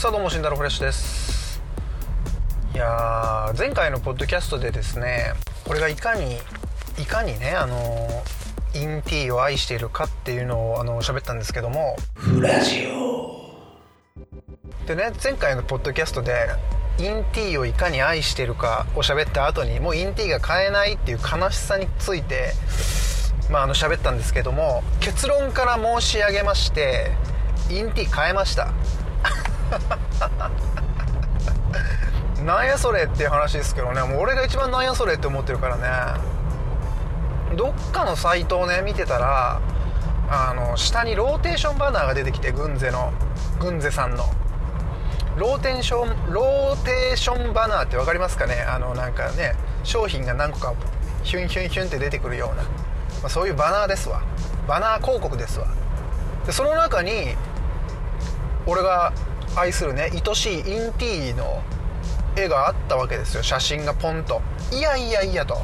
[0.00, 1.60] さあどうも慎太郎フレッシュです。
[2.74, 5.34] いやー前回のポッドキャストでですね
[5.66, 6.38] これがいかに
[6.98, 8.08] いかにねあの
[8.74, 11.96] インティーを愛しているかっていうのをあの喋ったんですけども。
[12.14, 13.66] フラジオ。
[14.86, 16.46] でね前回のポッドキャストで
[16.96, 22.54] インティーをいかに愛しているかを喋った後にもうインティーが買えないっていう悲しさについて
[23.50, 27.10] まああの喋ったんですけども結論から申し上げまして
[27.68, 28.72] in.T 買えました
[32.44, 34.02] なんやそれっていう話ですけどね。
[34.02, 35.88] もう俺が一番なんやそれって思ってるからね。
[37.56, 39.60] どっかのサイトをね見てたら
[40.30, 43.12] あの下にローテーションバナーが出てきてグンゼの
[43.58, 44.24] グンゼさんの。
[45.36, 48.64] ローテーションローテーションバナーって分かりますかね？
[48.68, 50.74] あのなんかね商品が何個か
[51.22, 52.68] ヒュンヒュンヒュンって出てくるような、ま
[53.24, 54.22] あ、そういうバナーですわ。
[54.66, 55.66] バナー広告ですわ。
[56.46, 57.36] でその中に
[58.66, 59.12] 俺が
[59.56, 61.62] 愛するね愛しいインティーの
[62.36, 63.42] 絵があったわけですよ。
[63.42, 64.40] 写真がポンと。
[64.72, 65.58] いやいやいやと。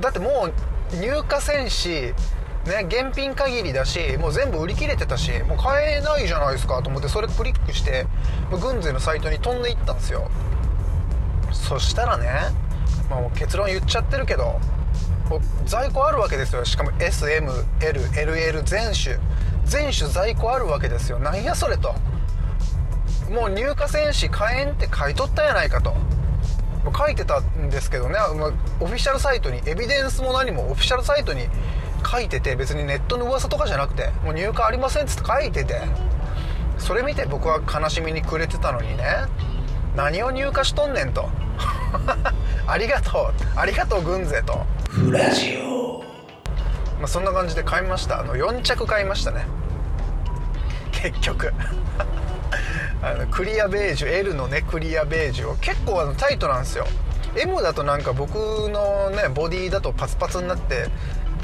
[0.00, 0.48] だっても
[0.92, 2.14] う入荷せんし
[2.66, 8.08] ね、現品限りだしもう全部売り切れてたしもう買えないじゃないですかと思ってそれクリックして
[8.50, 10.28] 軍勢のサイトに飛んでいったんですよ。
[11.52, 12.28] そしたらね、
[13.08, 14.58] まあ、もう結論言っちゃってるけど
[15.64, 16.64] 在庫あるわけですよ。
[16.64, 19.18] しかも SMLLL 全種。
[19.64, 21.18] 全種在庫あるわけですよ。
[21.18, 21.94] なんやそれと。
[23.30, 25.94] もう入荷せんし買えんって買い取ったやないかと。
[26.96, 28.16] 書いてたんですけどね。
[28.80, 31.48] オフィシャルサイトにエビデンスも何もオフィシャルサイトに
[32.08, 35.80] 書いてて別にネットの噂とかじゃなくてもう入荷ありませんっつって書いてて。
[36.78, 39.04] それ見て僕は悲しみに暮れてたのにね。
[39.96, 41.28] 何を入荷しとんねんと。
[42.66, 43.58] ありがとう。
[43.58, 44.64] ありがとう軍勢と。
[44.90, 46.04] フラジオ。
[46.98, 48.20] まあそんな感じで買いました。
[48.20, 49.46] あの4着買いましたね。
[50.92, 51.52] 結局
[53.02, 56.86] あのクリアベージュ L のねクリアベージュを結構あのタイトなんですよ。
[57.36, 60.88] M だとなんか僕のねボディだとパツパツになって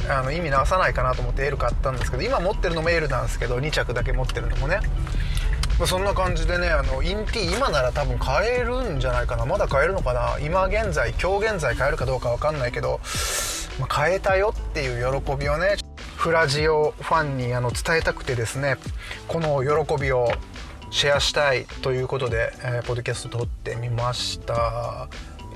[0.09, 4.81] あの意味直さないかなと思って L 買ったんですけど今持ってるのも L なんですけど2着だけ持ってるのもね。
[5.87, 9.45] そんな感じでねあのインティ今なら多分買えるんじゃないかな。
[9.45, 10.39] まだ買えるのかな。
[10.41, 13.01] 今現在今日現在買えるかどうか分かんないけど、
[13.79, 15.77] まあ、買えたよっていう喜びをね
[16.17, 18.77] フラジオファンにあの伝えたくてですね
[19.27, 20.31] この喜びを
[20.93, 25.09] シェアしたいということで、えー、ポッドキャスト撮ってみました。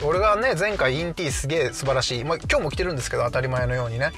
[0.03, 4.13] 俺がね前回インティーすげえ素晴らしい、まあ、今日も来てるんですけど当たり前のようにね。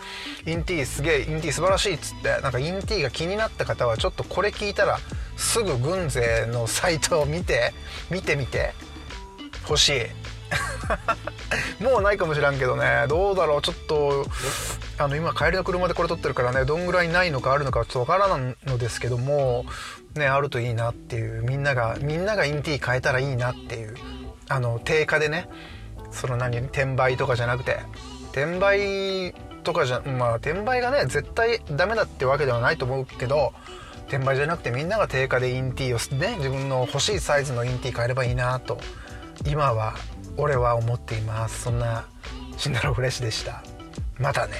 [0.47, 5.01] インティーすげえインティー素晴らしいっつってなんかインティーが気になった方はちょっとこれ聞いたら
[5.37, 7.75] すぐ軍勢のサイトを見て
[8.11, 8.73] 見てみて
[9.69, 10.03] 欲しい。
[11.81, 13.07] もうないかもしらんけどね。
[13.09, 13.63] どうだろう。
[13.63, 14.27] ちょっと
[14.99, 19.65] あの今帰りの車でこれ撮ってるからねどんぐらいないのかあるのかちょっとわからないのですけども
[20.15, 23.95] ねあるといいなっていうみんながみんながインティー変えたらいいなっていう
[24.49, 25.49] あの定価でね
[26.11, 27.79] その何転売とかじゃなくて
[28.33, 33.53] 転売とかじゃまあ転売がね絶対ダメだってわけではないと思うけど
[34.09, 38.81] 転売じゃなくてみんなが定価でインティーをね自分の欲しいサイズのインティー買えればいいなと
[39.47, 39.95] 今は
[40.39, 41.63] 俺は思っています。
[41.63, 42.07] そんな
[42.57, 43.63] シンダロフレッシュでした。
[44.19, 44.55] またね。